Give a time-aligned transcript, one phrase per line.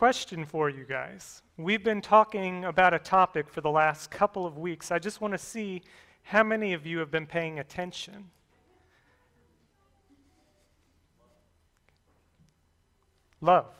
[0.00, 1.42] Question for you guys.
[1.58, 4.90] We've been talking about a topic for the last couple of weeks.
[4.90, 5.82] I just want to see
[6.22, 8.30] how many of you have been paying attention.
[13.42, 13.74] Love.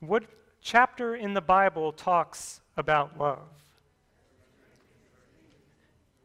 [0.00, 0.24] What
[0.62, 3.50] chapter in the Bible talks about love?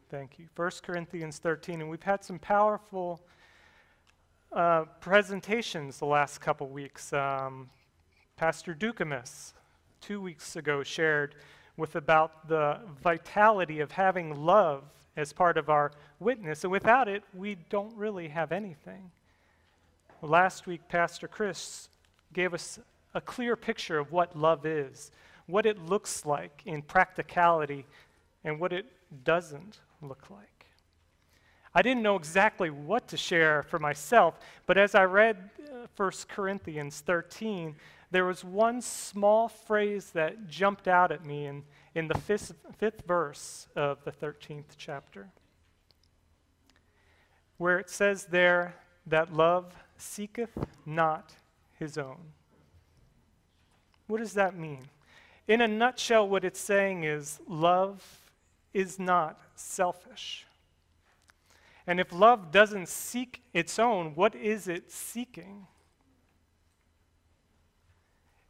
[0.09, 0.47] Thank you.
[0.55, 1.81] 1 Corinthians 13.
[1.81, 3.19] And we've had some powerful
[4.53, 7.11] uh, presentations the last couple weeks.
[7.11, 7.69] Um,
[8.35, 9.53] Pastor Dukamis,
[10.01, 11.35] two weeks ago, shared
[11.77, 14.83] with about the vitality of having love
[15.15, 16.63] as part of our witness.
[16.63, 19.11] And without it, we don't really have anything.
[20.21, 21.89] Last week, Pastor Chris
[22.33, 22.79] gave us
[23.13, 25.11] a clear picture of what love is,
[25.45, 27.85] what it looks like in practicality,
[28.43, 28.87] and what it
[29.23, 30.65] doesn't look like.
[31.75, 36.11] I didn't know exactly what to share for myself, but as I read uh, 1
[36.29, 37.75] Corinthians 13,
[38.13, 41.63] there was one small phrase that jumped out at me in,
[41.95, 45.29] in the fifth, fifth verse of the 13th chapter,
[47.57, 48.75] where it says there
[49.07, 51.33] that love seeketh not
[51.79, 52.19] his own.
[54.05, 54.83] What does that mean?
[55.47, 58.03] In a nutshell, what it's saying is love
[58.75, 60.45] is not selfish.
[61.87, 65.65] And if love doesn't seek its own, what is it seeking?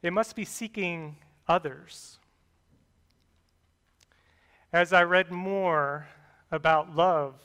[0.03, 1.15] It must be seeking
[1.47, 2.19] others.
[4.73, 6.07] As I read more
[6.51, 7.35] about love,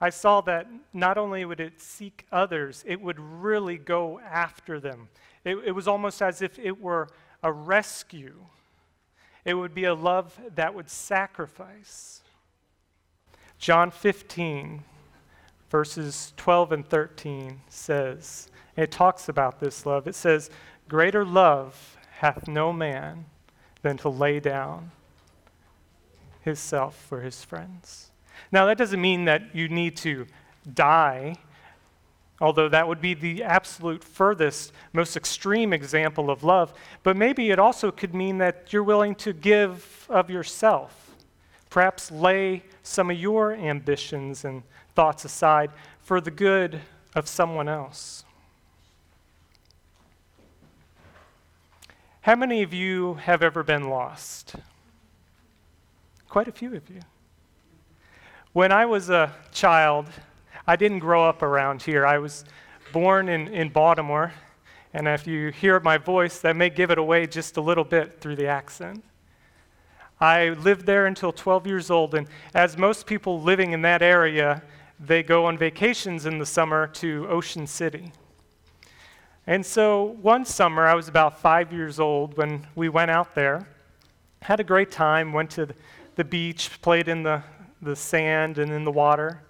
[0.00, 5.08] I saw that not only would it seek others, it would really go after them.
[5.44, 7.08] It, it, was almost as if it were
[7.42, 8.44] a rescue.
[9.44, 12.22] It would be a love that would sacrifice.
[13.58, 14.84] John 15,
[15.70, 20.06] verses 12 and 13 says, it talks about this love.
[20.06, 20.50] It says,
[20.88, 23.26] Greater love hath no man
[23.82, 24.90] than to lay down
[26.40, 28.10] his self for his friends.
[28.50, 30.26] Now, that doesn't mean that you need to
[30.72, 31.36] die,
[32.40, 36.72] although that would be the absolute furthest, most extreme example of love.
[37.02, 41.14] But maybe it also could mean that you're willing to give of yourself,
[41.68, 44.62] perhaps lay some of your ambitions and
[44.94, 46.80] thoughts aside for the good
[47.14, 48.24] of someone else.
[52.26, 54.56] How many of you have ever been lost?
[56.28, 56.98] Quite a few of you.
[58.52, 60.08] When I was a child,
[60.66, 62.04] I didn't grow up around here.
[62.04, 62.44] I was
[62.92, 64.32] born in, in Baltimore,
[64.92, 68.20] and if you hear my voice, that may give it away just a little bit
[68.20, 69.04] through the accent.
[70.20, 74.64] I lived there until 12 years old, and as most people living in that area,
[74.98, 78.10] they go on vacations in the summer to Ocean City.
[79.48, 83.68] And so one summer, I was about five years old when we went out there,
[84.42, 85.68] had a great time, went to
[86.16, 87.44] the beach, played in the,
[87.80, 89.42] the sand and in the water,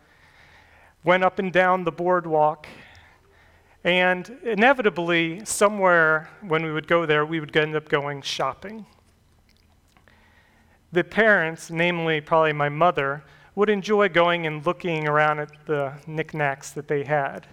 [1.03, 2.67] went up and down the boardwalk.
[3.85, 8.85] And inevitably, somewhere when we would go there, we would end up going shopping.
[10.93, 13.25] The parents, namely probably my mother,
[13.55, 17.47] would enjoy going and looking around at the knickknacks that they had.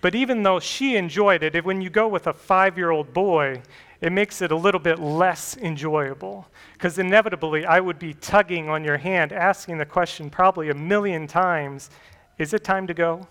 [0.00, 3.62] But even though she enjoyed it, when you go with a five year old boy,
[4.00, 6.46] it makes it a little bit less enjoyable.
[6.72, 11.26] Because inevitably, I would be tugging on your hand, asking the question probably a million
[11.26, 11.90] times
[12.38, 13.26] Is it time to go?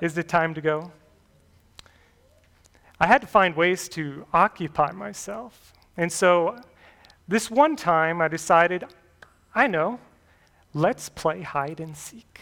[0.00, 0.92] Is it time to go?
[3.00, 5.72] I had to find ways to occupy myself.
[5.96, 6.56] And so,
[7.26, 8.84] this one time, I decided,
[9.54, 9.98] I know,
[10.74, 12.40] let's play hide and seek.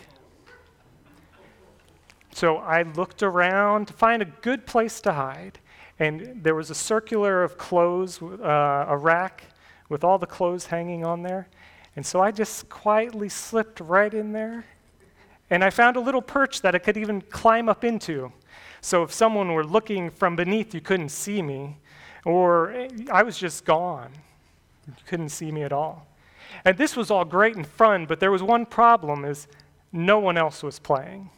[2.38, 5.58] So I looked around to find a good place to hide,
[5.98, 9.42] and there was a circular of clothes, uh, a rack
[9.88, 11.48] with all the clothes hanging on there.
[11.96, 14.64] And so I just quietly slipped right in there,
[15.50, 18.30] and I found a little perch that I could even climb up into.
[18.82, 21.78] So if someone were looking from beneath, you couldn't see me,
[22.24, 24.12] or I was just gone.
[24.86, 26.06] You couldn't see me at all.
[26.64, 29.48] And this was all great and fun, but there was one problem is
[29.90, 31.30] no one else was playing.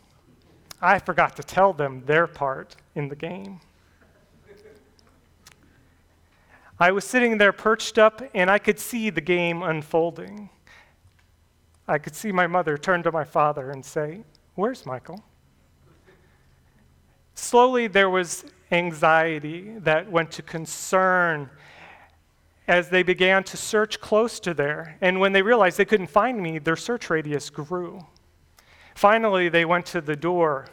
[0.83, 3.61] I forgot to tell them their part in the game.
[6.79, 10.49] I was sitting there perched up, and I could see the game unfolding.
[11.87, 14.25] I could see my mother turn to my father and say,
[14.55, 15.23] Where's Michael?
[17.35, 21.51] Slowly, there was anxiety that went to concern
[22.69, 24.97] as they began to search close to there.
[25.01, 28.07] And when they realized they couldn't find me, their search radius grew.
[29.01, 30.67] Finally, they went to the door,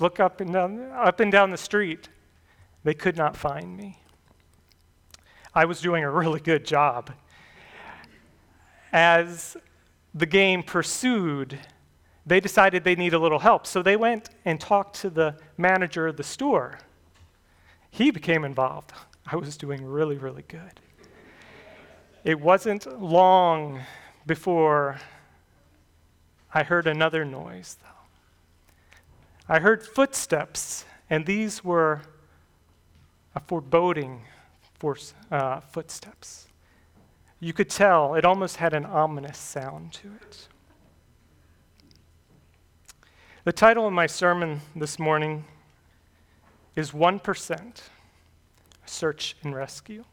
[0.00, 2.08] look up and down, up and down the street.
[2.82, 4.00] They could not find me.
[5.54, 7.12] I was doing a really good job.
[8.92, 9.56] As
[10.12, 11.60] the game pursued,
[12.26, 13.68] they decided they need a little help.
[13.68, 16.80] So they went and talked to the manager of the store.
[17.92, 18.92] He became involved.
[19.30, 20.80] I was doing really, really good.
[22.24, 23.82] It wasn't long
[24.26, 24.98] before
[26.52, 27.88] I heard another noise, though.
[29.48, 32.02] I heard footsteps, and these were
[33.34, 34.22] a foreboding
[34.78, 34.96] for,
[35.30, 36.48] uh, footsteps.
[37.40, 40.48] You could tell it almost had an ominous sound to it.
[43.44, 45.44] The title of my sermon this morning
[46.76, 47.82] is 1%
[48.86, 50.04] Search and Rescue.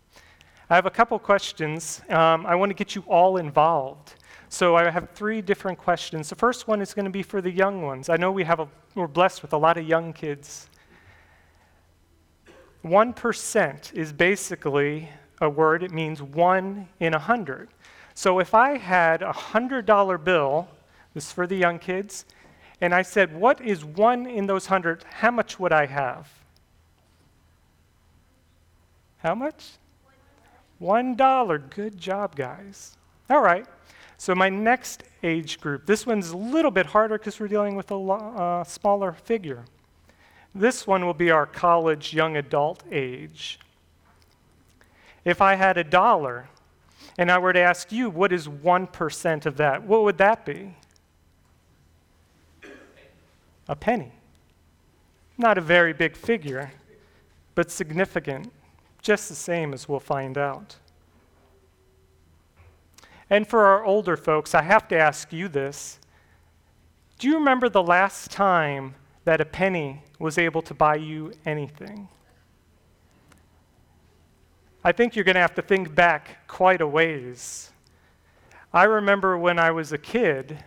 [0.70, 2.02] I have a couple questions.
[2.10, 4.16] Um, I want to get you all involved.
[4.50, 6.30] So I have three different questions.
[6.30, 8.09] The first one is going to be for the young ones.
[8.09, 10.69] I know we have a, we're blessed with a lot of young kids.
[12.83, 15.09] 1% is basically
[15.42, 17.69] a word, it means one in a hundred.
[18.13, 20.68] So if I had a $100 bill,
[21.13, 22.25] this is for the young kids,
[22.81, 25.03] and I said, What is one in those hundred?
[25.06, 26.30] How much would I have?
[29.18, 29.71] How much?
[30.77, 31.57] One dollar.
[31.57, 32.97] Good job, guys.
[33.30, 33.65] All right.
[34.18, 37.92] So, my next age group, this one's a little bit harder because we're dealing with
[37.92, 39.66] a uh, smaller figure.
[40.54, 43.60] This one will be our college young adult age.
[45.26, 46.48] If I had a dollar
[47.18, 49.84] and I were to ask you, what is 1% of that?
[49.84, 50.76] What would that be?
[53.68, 54.12] A penny.
[55.38, 56.72] Not a very big figure,
[57.56, 58.52] but significant,
[59.02, 60.78] just the same as we'll find out.
[63.30, 66.00] And for our older folks, I have to ask you this.
[67.18, 72.07] Do you remember the last time that a penny was able to buy you anything?
[74.83, 77.72] I think you're going to have to think back quite a ways.
[78.72, 80.63] I remember when I was a kid,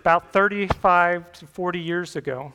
[0.00, 2.52] about 35 to 40 years ago,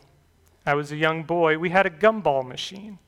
[0.65, 2.99] I was a young boy, we had a gumball machine.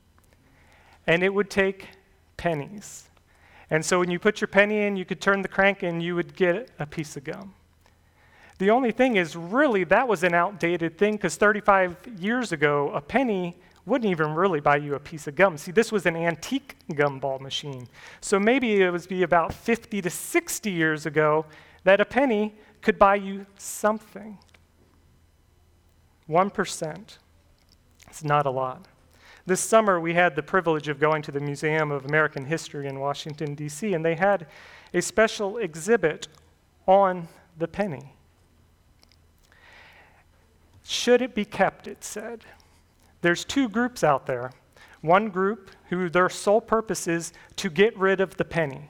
[1.05, 1.89] And it would take
[2.37, 3.09] pennies.
[3.71, 6.13] And so when you put your penny in, you could turn the crank and you
[6.15, 7.53] would get a piece of gum.
[8.57, 13.01] The only thing is, really, that was an outdated thing because 35 years ago, a
[13.01, 15.57] penny wouldn't even really buy you a piece of gum.
[15.57, 17.87] See, this was an antique gumball machine.
[18.19, 21.45] So maybe it would be about 50 to 60 years ago
[21.85, 24.37] that a penny could buy you something.
[26.29, 27.17] 1%.
[28.07, 28.85] It's not a lot.
[29.45, 32.99] This summer, we had the privilege of going to the Museum of American History in
[32.99, 34.47] Washington, D.C., and they had
[34.93, 36.27] a special exhibit
[36.85, 37.27] on
[37.57, 38.13] the penny.
[40.83, 42.45] Should it be kept, it said.
[43.21, 44.51] There's two groups out there.
[45.01, 48.89] One group who their sole purpose is to get rid of the penny.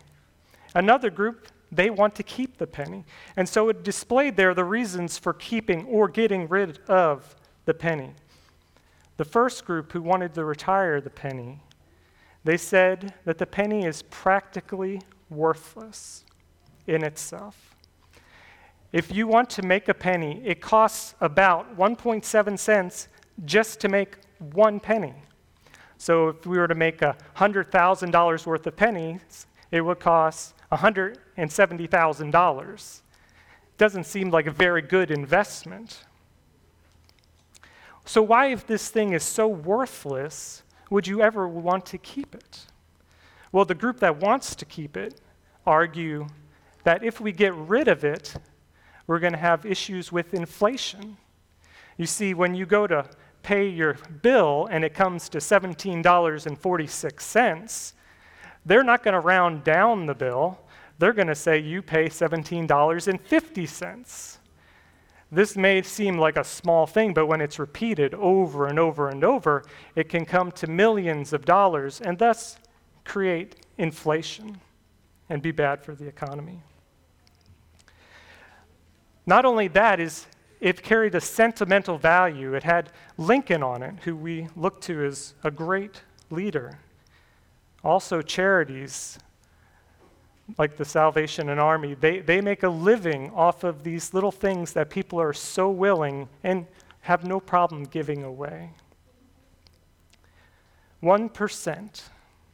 [0.75, 3.06] Another group, they want to keep the penny.
[3.38, 8.12] And so it displayed there the reasons for keeping or getting rid of the penny.
[9.22, 11.60] The first group who wanted to retire the penny,
[12.44, 16.26] they said that the penny is practically worthless
[16.88, 17.75] in itself.
[18.92, 23.10] If you want to make a penny, it costs about 1.7 cents
[23.46, 25.13] just to make one penny.
[26.00, 33.01] So if we were to make $100,000 worth of pennies, it would cost $170,000.
[33.78, 36.06] Doesn't seem like a very good investment.
[38.12, 42.65] So, why, if this thing is so worthless, would you ever want to keep it?
[43.53, 45.22] Well, the group that wants to keep it
[45.65, 46.27] argue
[46.84, 48.36] that if we get rid of it,
[49.08, 51.15] we're going to have issues with inflation.
[51.96, 53.06] You see, when you go to
[53.44, 57.94] pay your bill and it comes to $17.46,
[58.65, 60.60] they're not going to round down the bill.
[61.00, 64.38] They're going to say you pay $17.50.
[65.32, 69.24] This may seem like a small thing, but when it's repeated over and over and
[69.24, 69.64] over,
[69.96, 72.58] it can come to millions of dollars and thus
[73.06, 74.60] create inflation
[75.30, 76.62] and be bad for the economy.
[79.26, 80.28] Not only that is
[80.62, 82.54] it carried a sentimental value.
[82.54, 86.78] It had Lincoln on it, who we look to as a great leader.
[87.84, 89.18] Also, charities
[90.58, 94.74] like the Salvation and Army, they, they make a living off of these little things
[94.74, 96.65] that people are so willing and
[97.01, 98.72] have no problem giving away.
[101.01, 102.01] 1%,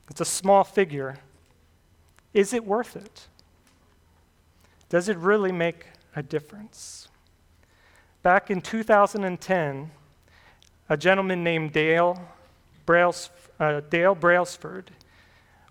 [0.10, 1.18] it's a small figure.
[2.34, 3.28] Is it worth it?
[4.90, 5.86] Does it really make
[6.16, 7.10] a difference?
[8.24, 9.92] Back in 2010,
[10.90, 12.22] a gentleman named Dale,
[12.86, 14.92] Brails, uh, Dale Brailsford,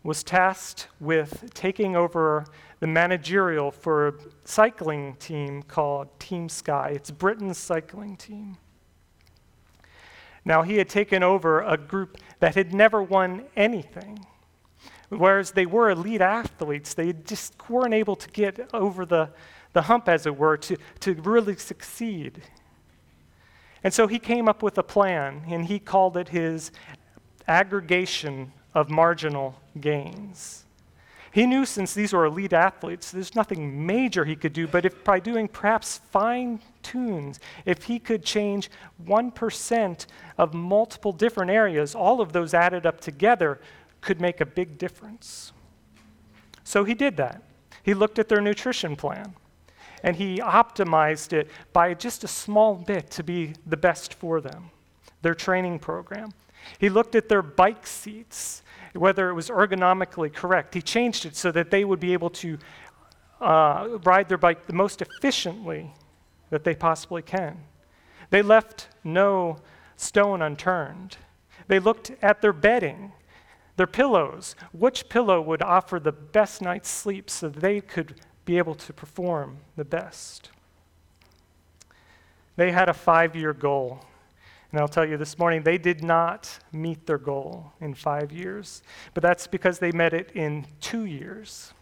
[0.06, 2.44] was tasked with taking over
[2.78, 6.92] the managerial for a cycling team called Team Sky.
[6.94, 8.56] It's Britain's cycling team.
[10.44, 14.24] Now, he had taken over a group that had never won anything.
[15.08, 19.30] Whereas they were elite athletes, they just weren't able to get over the,
[19.72, 22.42] the hump, as it were, to, to really succeed.
[23.82, 26.70] And so he came up with a plan, and he called it his
[27.48, 30.66] aggregation of marginal gains.
[31.32, 35.02] He knew since these were elite athletes, there's nothing major he could do, but if
[35.02, 38.70] by doing perhaps fine tunes, if he could change
[39.06, 40.06] 1%
[40.36, 43.60] of multiple different areas, all of those added up together
[44.02, 45.52] could make a big difference.
[46.62, 47.42] So he did that.
[47.82, 49.34] He looked at their nutrition plan
[50.02, 54.70] and he optimized it by just a small bit to be the best for them,
[55.22, 56.32] their training program.
[56.78, 58.62] He looked at their bike seats
[58.96, 60.74] whether it was ergonomically correct.
[60.74, 62.58] He changed it so that they would be able to
[63.40, 65.92] uh, ride their bike the most efficiently
[66.50, 67.58] that they possibly can.
[68.30, 69.58] They left no
[69.96, 71.16] stone unturned.
[71.68, 73.12] They looked at their bedding,
[73.76, 74.54] their pillows.
[74.72, 79.58] Which pillow would offer the best night's sleep so they could be able to perform
[79.76, 80.50] the best?
[82.56, 84.04] They had a five year goal
[84.72, 88.82] and I'll tell you this morning, they did not meet their goal in five years,
[89.14, 91.72] but that's because they met it in two years.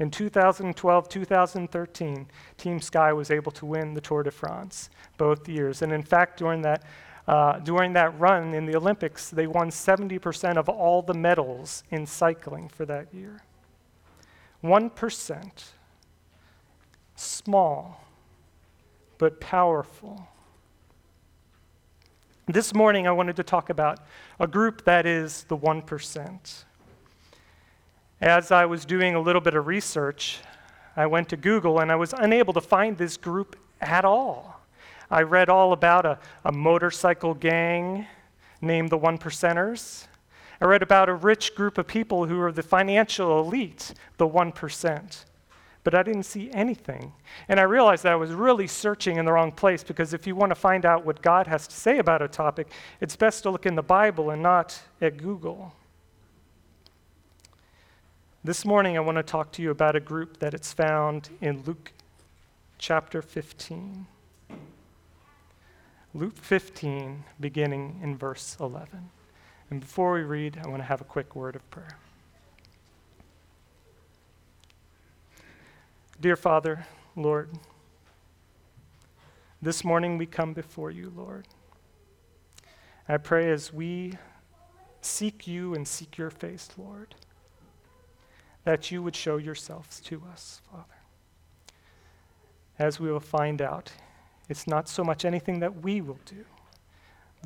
[0.00, 2.26] In 2012, 2013,
[2.56, 4.88] Team Sky was able to win the Tour de France
[5.18, 5.82] both years.
[5.82, 6.84] And in fact, during that,
[7.28, 12.06] uh, during that run in the Olympics, they won 70% of all the medals in
[12.06, 13.42] cycling for that year.
[14.64, 15.64] 1%,
[17.14, 18.02] small,
[19.18, 20.26] but powerful.
[22.52, 24.00] This morning, I wanted to talk about
[24.40, 26.64] a group that is the 1%.
[28.20, 30.40] As I was doing a little bit of research,
[30.96, 34.62] I went to Google and I was unable to find this group at all.
[35.12, 38.06] I read all about a, a motorcycle gang
[38.60, 40.08] named the One Percenters.
[40.60, 45.24] I read about a rich group of people who are the financial elite, the 1%
[45.82, 47.12] but I didn't see anything.
[47.48, 50.36] And I realized that I was really searching in the wrong place because if you
[50.36, 52.68] want to find out what God has to say about a topic,
[53.00, 55.74] it's best to look in the Bible and not at Google.
[58.42, 61.62] This morning, I want to talk to you about a group that it's found in
[61.66, 61.92] Luke
[62.78, 64.06] chapter 15.
[66.14, 69.10] Luke 15, beginning in verse 11.
[69.70, 71.98] And before we read, I want to have a quick word of prayer.
[76.20, 76.84] Dear Father,
[77.16, 77.48] Lord,
[79.62, 81.48] this morning we come before you, Lord.
[83.08, 84.18] I pray as we
[85.00, 87.14] seek you and seek your face, Lord,
[88.64, 90.84] that you would show yourselves to us, Father.
[92.78, 93.90] As we will find out,
[94.50, 96.44] it's not so much anything that we will do,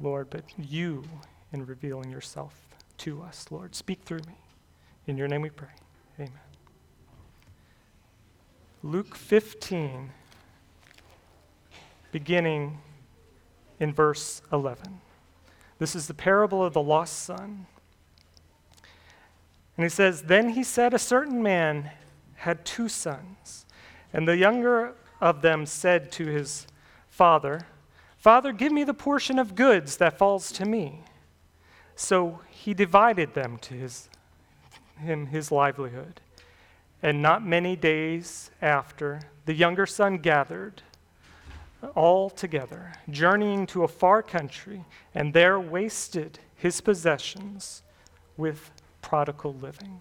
[0.02, 1.04] Lord, but you
[1.52, 2.60] in revealing yourself
[2.98, 3.76] to us, Lord.
[3.76, 4.34] Speak through me.
[5.06, 5.68] In your name we pray.
[6.18, 6.43] Amen.
[8.84, 10.10] Luke 15,
[12.12, 12.82] beginning
[13.80, 15.00] in verse 11.
[15.78, 17.64] This is the parable of the lost son.
[19.78, 21.92] And he says, Then he said, A certain man
[22.34, 23.64] had two sons,
[24.12, 26.66] and the younger of them said to his
[27.08, 27.62] father,
[28.18, 31.04] Father, give me the portion of goods that falls to me.
[31.96, 34.10] So he divided them to his,
[34.98, 36.20] him his livelihood.
[37.04, 40.80] And not many days after, the younger son gathered
[41.94, 47.82] all together, journeying to a far country, and there wasted his possessions
[48.38, 48.70] with
[49.02, 50.00] prodigal living.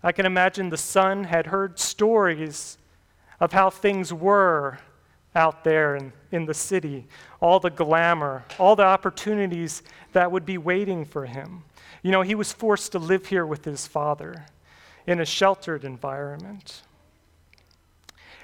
[0.00, 2.78] I can imagine the son had heard stories
[3.40, 4.78] of how things were
[5.34, 7.08] out there in, in the city,
[7.40, 9.82] all the glamour, all the opportunities
[10.12, 11.64] that would be waiting for him.
[12.04, 14.46] You know, he was forced to live here with his father
[15.06, 16.82] in a sheltered environment.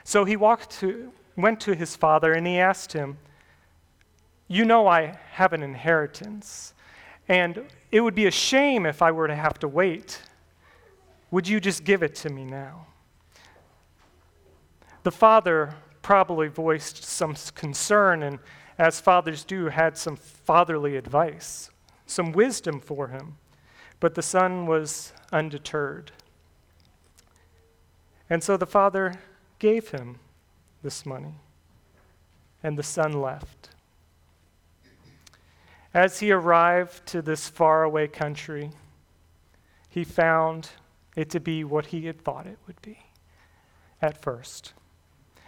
[0.04, 3.18] So he walked to, went to his father and he asked him,
[4.48, 6.74] You know, I have an inheritance,
[7.28, 10.22] and it would be a shame if I were to have to wait.
[11.30, 12.86] Would you just give it to me now?
[15.02, 18.38] The father probably voiced some concern and,
[18.78, 21.70] as fathers do, had some fatherly advice,
[22.06, 23.36] some wisdom for him.
[24.00, 26.12] But the son was undeterred.
[28.32, 29.16] And so the father
[29.58, 30.18] gave him
[30.82, 31.34] this money,
[32.62, 33.68] and the son left.
[35.92, 38.70] As he arrived to this faraway country,
[39.90, 40.70] he found
[41.14, 43.00] it to be what he had thought it would be
[44.00, 44.72] at first.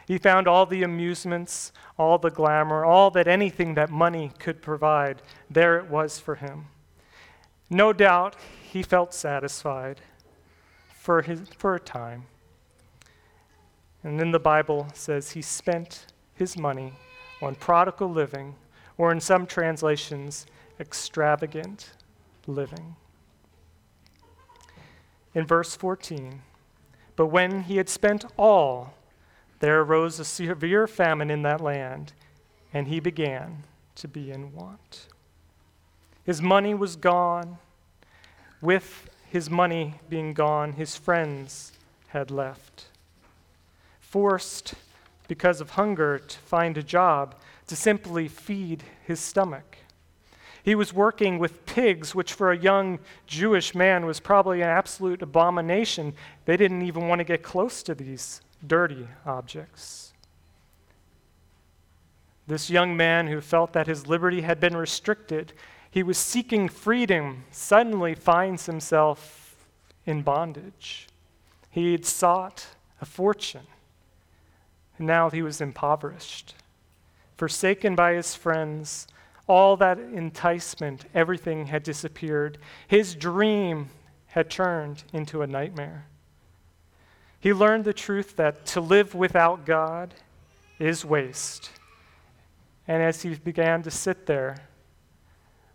[0.06, 5.22] He found all the amusements, all the glamour, all that anything that money could provide.
[5.48, 6.66] There it was for him.
[7.70, 8.36] No doubt
[8.70, 10.02] he felt satisfied
[10.92, 12.26] for, his, for a time.
[14.04, 16.92] And then the Bible says he spent his money
[17.40, 18.54] on prodigal living,
[18.96, 20.46] or in some translations,
[20.78, 21.92] extravagant
[22.46, 22.96] living.
[25.34, 26.42] In verse 14,
[27.16, 28.94] but when he had spent all,
[29.60, 32.12] there arose a severe famine in that land,
[32.72, 35.06] and he began to be in want.
[36.24, 37.58] His money was gone.
[38.60, 41.72] With his money being gone, his friends
[42.08, 42.86] had left.
[44.14, 44.74] Forced,
[45.26, 47.34] because of hunger, to find a job
[47.66, 49.78] to simply feed his stomach.
[50.62, 55.20] He was working with pigs, which for a young Jewish man was probably an absolute
[55.20, 56.14] abomination.
[56.44, 60.12] They didn't even want to get close to these dirty objects.
[62.46, 65.54] This young man who felt that his liberty had been restricted,
[65.90, 69.56] he was seeking freedom, suddenly finds himself
[70.06, 71.08] in bondage.
[71.68, 73.66] He had sought a fortune,
[74.98, 76.54] and now he was impoverished.
[77.36, 79.06] Forsaken by his friends,
[79.46, 82.58] all that enticement, everything had disappeared.
[82.86, 83.90] His dream
[84.26, 86.06] had turned into a nightmare.
[87.40, 90.14] He learned the truth that to live without God
[90.78, 91.70] is waste.
[92.88, 94.56] And as he began to sit there,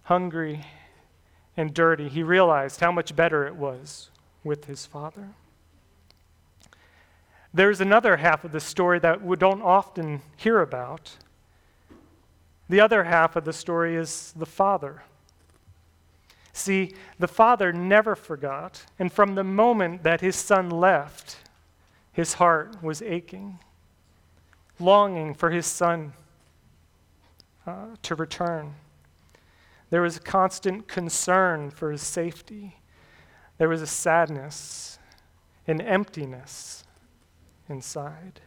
[0.04, 0.66] hungry
[1.56, 4.10] and dirty, he realized how much better it was
[4.44, 5.30] with his father.
[7.54, 11.18] There's another half of the story that we don't often hear about.
[12.70, 15.02] The other half of the story is the father.
[16.54, 21.38] See, the father never forgot, and from the moment that his son left,
[22.12, 23.60] his heart was aching,
[24.80, 26.14] longing for his son
[27.66, 28.76] uh, to return.
[29.90, 32.76] There was a constant concern for his safety.
[33.58, 35.00] There was a sadness,
[35.66, 36.84] an emptiness
[37.70, 38.42] inside.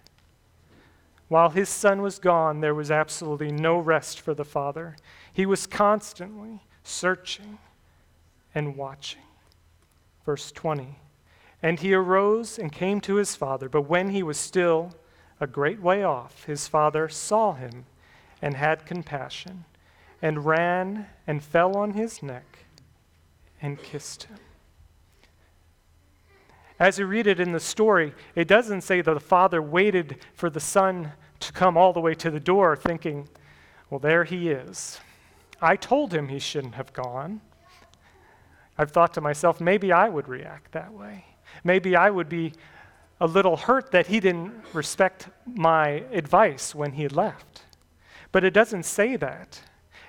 [1.28, 4.96] While his son was gone, there was absolutely no rest for the father.
[5.32, 7.58] He was constantly searching
[8.54, 9.22] and watching.
[10.24, 10.98] Verse 20
[11.62, 13.68] and he arose and came to his father.
[13.68, 14.92] But when he was still
[15.40, 17.86] a great way off, his father saw him
[18.40, 19.64] and had compassion,
[20.20, 22.64] and ran and fell on his neck
[23.60, 24.38] and kissed him.
[26.82, 30.50] As you read it in the story, it doesn't say that the father waited for
[30.50, 33.28] the son to come all the way to the door, thinking,
[33.88, 34.98] well, there he is.
[35.60, 37.40] I told him he shouldn't have gone.
[38.76, 41.24] I've thought to myself, maybe I would react that way.
[41.62, 42.52] Maybe I would be
[43.20, 47.62] a little hurt that he didn't respect my advice when he left.
[48.32, 49.60] But it doesn't say that.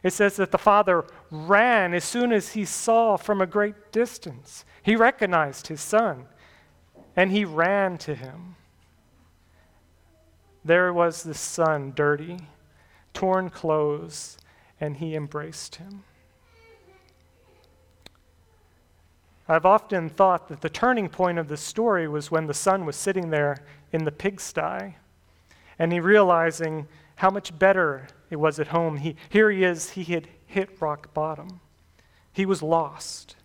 [0.01, 4.65] It says that the father ran as soon as he saw from a great distance.
[4.81, 6.25] He recognized his son
[7.15, 8.55] and he ran to him.
[10.65, 12.39] There was the son, dirty,
[13.13, 14.37] torn clothes,
[14.79, 16.03] and he embraced him.
[19.47, 22.95] I've often thought that the turning point of the story was when the son was
[22.95, 23.57] sitting there
[23.91, 24.95] in the pigsty
[25.77, 28.97] and he realizing how much better it was at home.
[28.97, 31.59] He, here he is, he had hit rock bottom.
[32.31, 33.35] He was lost.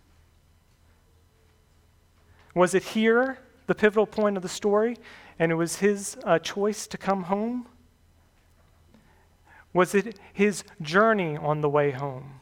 [2.54, 4.96] Was it here, the pivotal point of the story,
[5.38, 7.68] and it was his uh, choice to come home?
[9.74, 12.40] Was it his journey on the way home?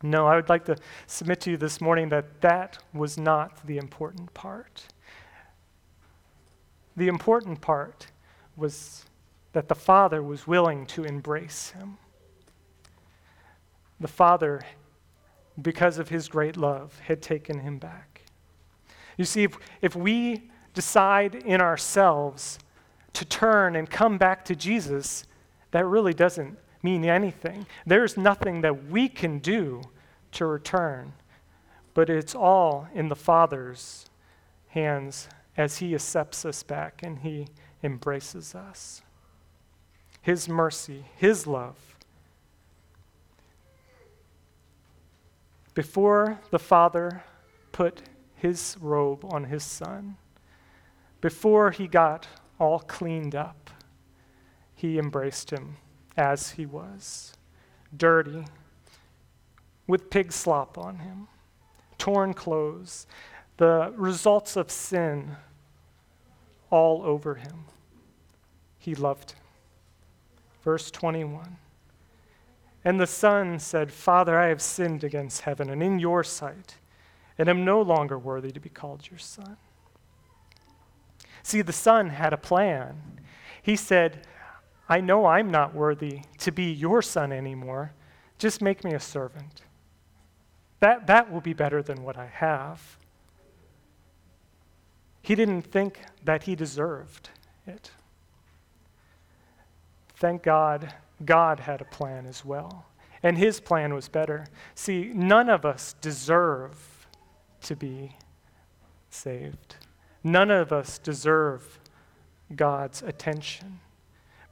[0.00, 0.76] No, I would like to
[1.08, 4.84] submit to you this morning that that was not the important part.
[6.96, 8.06] The important part
[8.56, 9.04] was
[9.54, 11.98] that the Father was willing to embrace him.
[13.98, 14.62] The Father,
[15.60, 18.13] because of his great love, had taken him back.
[19.16, 22.58] You see, if, if we decide in ourselves
[23.12, 25.24] to turn and come back to Jesus,
[25.70, 27.66] that really doesn't mean anything.
[27.86, 29.82] There's nothing that we can do
[30.32, 31.12] to return,
[31.94, 34.06] but it's all in the Father's
[34.68, 37.46] hands as He accepts us back and He
[37.82, 39.02] embraces us.
[40.20, 41.76] His mercy, His love.
[45.74, 47.22] Before the Father
[47.72, 48.02] put
[48.34, 50.16] His robe on His Son,
[51.20, 52.26] before He got
[52.58, 53.70] all cleaned up,
[54.74, 55.76] He embraced Him
[56.16, 57.34] as He was,
[57.96, 58.44] dirty
[59.86, 61.28] with pig slop on him,
[61.98, 63.06] torn clothes,
[63.56, 65.36] the results of sin
[66.70, 67.64] all over him.
[68.78, 69.40] He loved him.
[70.62, 71.56] Verse 21.
[72.84, 76.76] And the son said, Father, I have sinned against heaven and in your sight,
[77.38, 79.56] and am no longer worthy to be called your son.
[81.42, 83.20] See, the son had a plan.
[83.62, 84.26] He said,
[84.88, 87.92] I know I'm not worthy to be your son anymore.
[88.38, 89.62] Just make me a servant.
[90.80, 92.98] That, that will be better than what I have.
[95.22, 97.30] He didn't think that he deserved
[97.66, 97.90] it.
[100.16, 100.92] Thank God,
[101.24, 102.86] God had a plan as well.
[103.22, 104.46] And his plan was better.
[104.74, 106.93] See, none of us deserve
[107.64, 108.16] to be
[109.10, 109.76] saved.
[110.22, 111.78] None of us deserve
[112.54, 113.80] God's attention.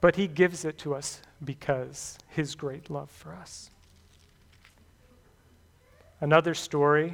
[0.01, 3.69] But he gives it to us because his great love for us.
[6.19, 7.13] Another story,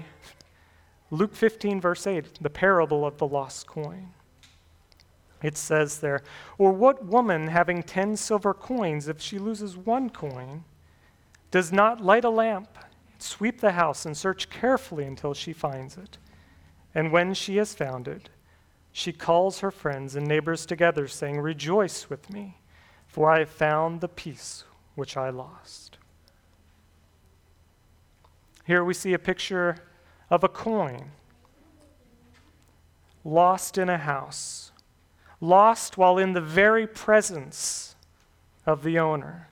[1.12, 4.10] Luke 15, verse 8, the parable of the lost coin.
[5.42, 6.22] It says there,
[6.58, 10.64] Or what woman having ten silver coins, if she loses one coin,
[11.52, 12.70] does not light a lamp,
[13.22, 16.18] sweep the house, and search carefully until she finds it?
[16.94, 18.30] And when she has found it,
[18.92, 22.58] she calls her friends and neighbors together, saying, Rejoice with me,
[23.08, 24.64] for I have found the piece
[24.96, 25.98] which I lost.
[28.66, 29.78] Here we see a picture
[30.30, 31.12] of a coin
[33.24, 34.72] lost in a house,
[35.42, 37.96] lost while in the very presence
[38.66, 39.49] of the owner,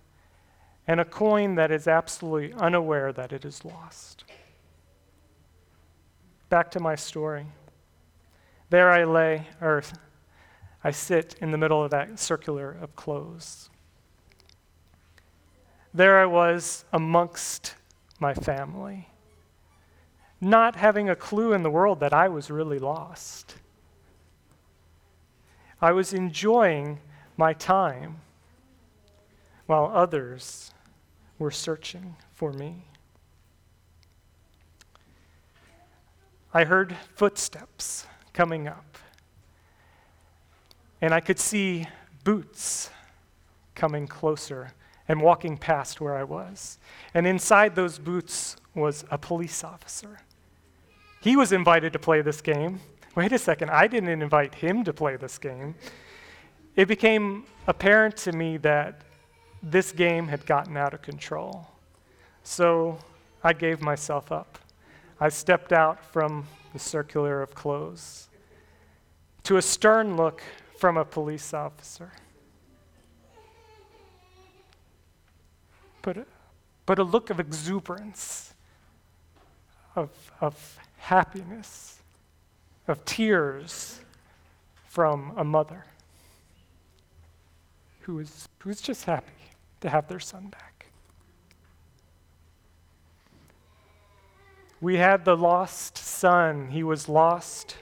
[0.88, 4.24] and a coin that is absolutely unaware that it is lost.
[6.50, 7.46] Back to my story.
[8.70, 9.84] There I lay, or
[10.84, 13.70] I sit in the middle of that circular of clothes.
[15.94, 17.76] There I was amongst
[18.20, 19.10] my family,
[20.40, 23.56] not having a clue in the world that I was really lost.
[25.82, 27.00] I was enjoying
[27.36, 28.22] my time
[29.66, 30.74] while others
[31.40, 32.86] were searching for me.
[36.54, 38.98] I heard footsteps coming up,
[41.02, 41.88] and I could see
[42.24, 42.90] boots
[43.76, 44.72] coming closer
[45.08, 46.80] and walking past where I was.
[47.14, 50.20] And inside those boots was a police officer.
[51.22, 52.80] He was invited to play this game.
[53.16, 55.76] Wait a second, I didn't invite him to play this game.
[56.76, 59.02] It became apparent to me that
[59.62, 61.68] this game had gotten out of control.
[62.44, 63.00] So
[63.44, 64.58] I gave myself up.
[65.20, 68.30] I stepped out from the circular of clothes
[69.44, 70.42] to a stern look
[70.78, 72.12] from a police officer.
[76.08, 76.26] but,
[76.86, 78.54] but a look of exuberance,
[79.94, 82.00] of, of happiness,
[82.88, 84.00] of tears
[84.88, 85.84] from a mother
[88.08, 89.34] who is, who is just happy
[89.82, 90.86] to have their son back.
[94.80, 96.70] We had the lost son.
[96.70, 97.76] He was lost.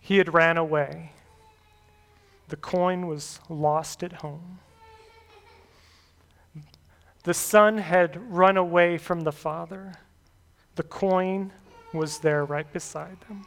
[0.00, 1.12] He had ran away.
[2.48, 4.60] The coin was lost at home.
[7.24, 9.92] The son had run away from the father.
[10.76, 11.52] The coin
[11.92, 13.44] was there right beside them.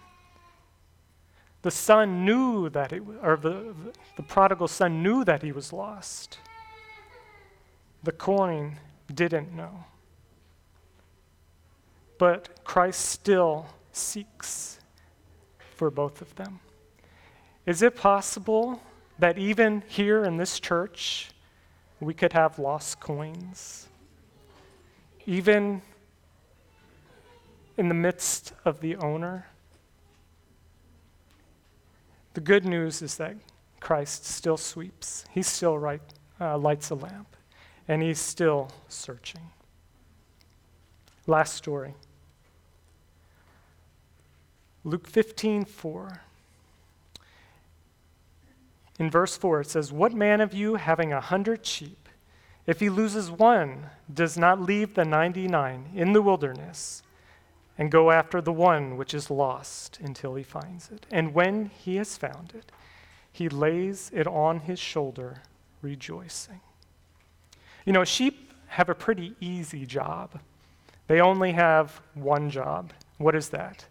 [1.63, 3.73] The son knew that it, or the,
[4.15, 6.38] the prodigal son knew that he was lost.
[8.04, 8.80] The coin
[9.13, 9.86] didn't know.
[12.17, 14.80] But Christ still seeks
[15.76, 16.60] for both of them.
[17.65, 18.82] Is it possible
[19.19, 21.32] that even here in this church,
[21.99, 23.88] we could have lost coins.
[25.26, 25.82] Even
[27.78, 29.47] in the midst of the owner.
[32.34, 33.36] The good news is that
[33.80, 36.02] Christ still sweeps, he still right,
[36.39, 37.36] uh, lights a lamp,
[37.88, 39.52] and he's still searching.
[41.28, 41.93] Last story
[44.84, 46.22] Luke 15 4.
[49.00, 52.10] In verse 4, it says, What man of you, having a hundred sheep,
[52.67, 57.02] if he loses one, does not leave the 99 in the wilderness
[57.78, 61.06] and go after the one which is lost until he finds it?
[61.12, 62.72] And when he has found it,
[63.32, 65.42] he lays it on his shoulder,
[65.82, 66.62] rejoicing.
[67.86, 70.40] You know, sheep have a pretty easy job.
[71.08, 72.94] They only have one job.
[73.18, 73.86] What is that?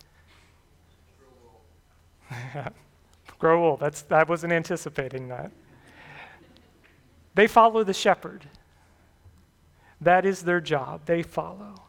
[3.38, 3.76] Grow wool.
[3.76, 5.50] That's, I wasn't anticipating that.
[7.34, 8.44] They follow the shepherd.
[10.00, 11.02] That is their job.
[11.06, 11.82] They follow.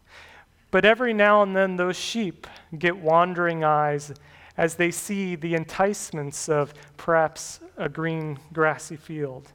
[0.73, 2.47] But every now and then, those sheep
[2.79, 4.11] get wandering eyes
[4.57, 9.51] as they see the enticements of perhaps a green, grassy field.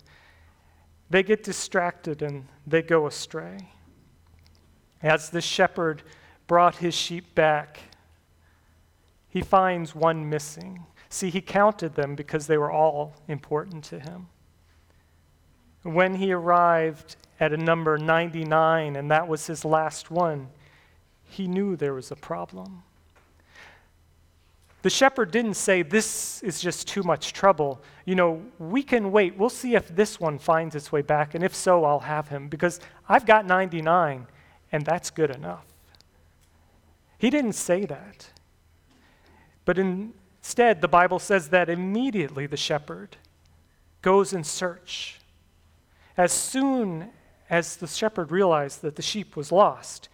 [1.11, 3.59] They get distracted and they go astray.
[5.02, 6.04] As the shepherd
[6.46, 7.81] brought his sheep back,
[9.28, 10.87] he finds one missing.
[11.09, 14.28] See, he counted them because they were all important to him.
[15.83, 20.50] When he arrived at a number 99, and that was his last one,
[21.28, 22.82] he knew there was a problem.
[24.82, 27.80] The shepherd didn't say, This is just too much trouble.
[28.04, 29.36] You know, we can wait.
[29.36, 32.48] We'll see if this one finds its way back, and if so, I'll have him,
[32.48, 34.26] because I've got 99,
[34.70, 35.66] and that's good enough.
[37.18, 38.30] He didn't say that.
[39.64, 43.16] But instead, the Bible says that immediately the shepherd
[44.00, 45.20] goes in search.
[46.16, 47.10] As soon
[47.50, 50.08] as the shepherd realized that the sheep was lost,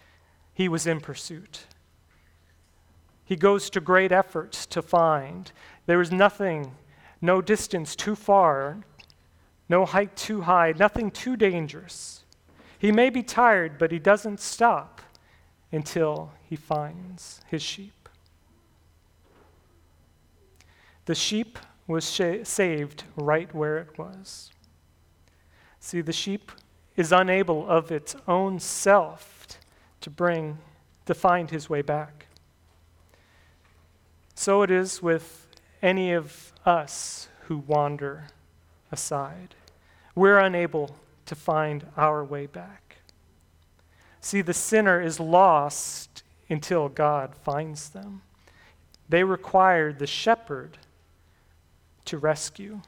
[0.55, 1.67] he was in pursuit.
[3.25, 5.51] He goes to great efforts to find.
[5.87, 6.77] There is nothing,
[7.21, 8.79] no distance too far,
[9.69, 12.23] no height too high, nothing too dangerous.
[12.79, 15.01] He may be tired, but he doesn't stop
[15.73, 18.09] until he finds his sheep.
[21.07, 24.51] The sheep was sh- saved right where it was.
[25.81, 26.53] See, the sheep
[26.97, 29.35] is unable of its own self
[30.05, 30.59] to bring,
[31.07, 32.27] to find his way back.
[34.35, 35.47] So it is with
[35.81, 38.27] any of us who wander
[38.93, 39.55] aside.
[40.15, 42.99] We're unable to find our way back.
[44.21, 48.21] See, the sinner is lost until God finds them.
[49.09, 50.77] They required the shepherd
[52.05, 52.83] to rescue,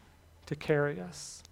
[0.44, 1.42] to carry us.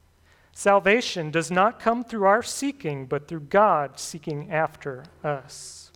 [0.57, 5.91] Salvation does not come through our seeking, but through God seeking after us.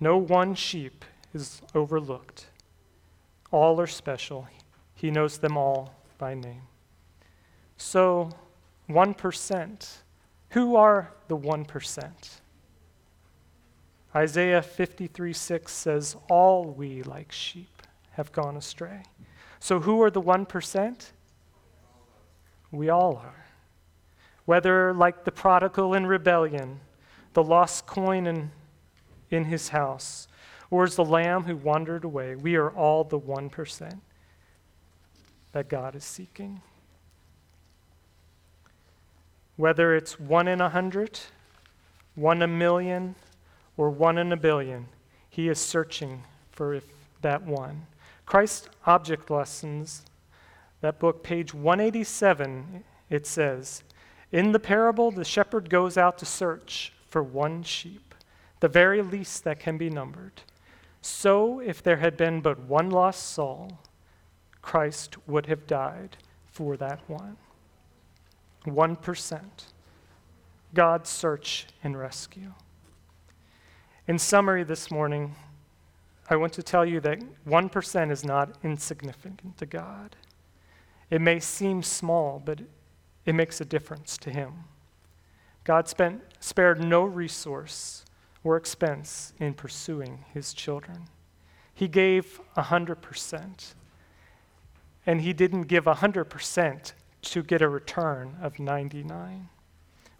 [0.00, 1.04] No one sheep
[1.34, 2.46] is overlooked.
[3.52, 4.48] All are special.
[4.94, 6.62] He knows them all by name.
[7.76, 8.30] So,
[8.88, 9.96] 1%.
[10.50, 12.10] Who are the 1%?
[14.14, 17.82] Isaiah 53 6 says, All we like sheep
[18.12, 19.02] have gone astray.
[19.60, 21.10] So, who are the 1%?
[22.76, 23.46] We all are.
[24.44, 26.80] Whether, like the prodigal in rebellion,
[27.32, 28.50] the lost coin in,
[29.30, 30.28] in his house,
[30.70, 34.00] or as the lamb who wandered away, we are all the 1%
[35.52, 36.60] that God is seeking.
[39.56, 41.18] Whether it's one in a hundred,
[42.14, 43.14] one a million,
[43.76, 44.86] or one in a billion,
[45.30, 46.80] He is searching for
[47.22, 47.86] that one.
[48.26, 50.02] Christ's Object Lessons,
[50.86, 53.82] that book, page 187, it says,
[54.30, 58.14] In the parable, the shepherd goes out to search for one sheep,
[58.60, 60.42] the very least that can be numbered.
[61.02, 63.80] So, if there had been but one lost soul,
[64.62, 67.36] Christ would have died for that one.
[68.64, 69.40] 1%.
[70.72, 72.52] God's search and rescue.
[74.06, 75.34] In summary, this morning,
[76.30, 80.14] I want to tell you that 1% is not insignificant to God.
[81.10, 82.60] It may seem small, but
[83.24, 84.64] it makes a difference to Him.
[85.66, 88.04] God spent, spared no resource
[88.44, 91.08] or expense in pursuing his children.
[91.74, 93.74] He gave 100%.
[95.04, 96.92] And he didn't give 100%
[97.22, 99.48] to get a return of 99.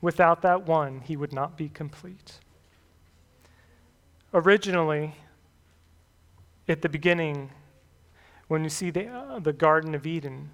[0.00, 2.40] Without that one, he would not be complete.
[4.34, 5.14] Originally,
[6.68, 7.50] at the beginning,
[8.48, 10.50] when you see the, uh, the Garden of Eden,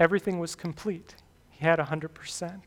[0.00, 1.14] everything was complete.
[1.50, 2.60] He had 100%.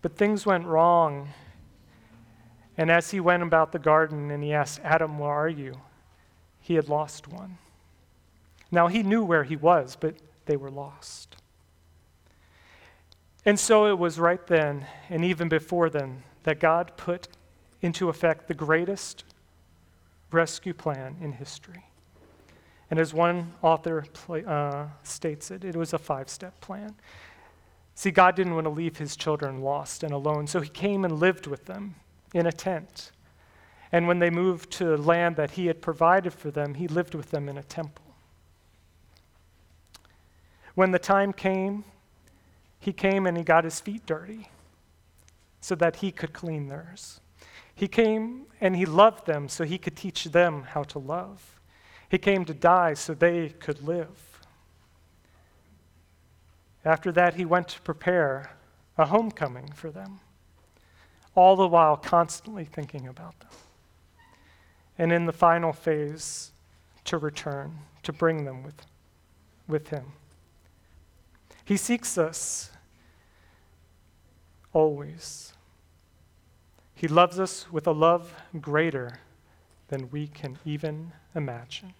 [0.00, 1.28] But things went wrong
[2.78, 5.74] and as he went about the garden and he asked, Adam, where are you?
[6.60, 7.58] He had lost one.
[8.70, 10.14] Now he knew where he was, but
[10.46, 11.36] they were lost.
[13.44, 17.26] And so it was right then, and even before then, that God put
[17.82, 19.24] into effect the greatest
[20.30, 21.87] rescue plan in history.
[22.90, 24.04] And as one author
[24.46, 26.94] uh, states it, it was a five step plan.
[27.94, 31.18] See, God didn't want to leave his children lost and alone, so he came and
[31.18, 31.96] lived with them
[32.32, 33.10] in a tent.
[33.90, 37.30] And when they moved to land that he had provided for them, he lived with
[37.30, 38.04] them in a temple.
[40.74, 41.84] When the time came,
[42.78, 44.48] he came and he got his feet dirty
[45.60, 47.20] so that he could clean theirs.
[47.74, 51.57] He came and he loved them so he could teach them how to love.
[52.08, 54.40] He came to die so they could live.
[56.84, 58.52] After that, he went to prepare
[58.96, 60.20] a homecoming for them.
[61.34, 63.50] all the while constantly thinking about them.
[64.98, 66.50] And in the final phase,
[67.04, 68.84] to return, to bring them with,
[69.68, 70.04] with Him.
[71.64, 72.70] He seeks us
[74.72, 75.52] always.
[76.94, 79.20] He loves us with a love greater
[79.88, 81.94] than we can even imagine.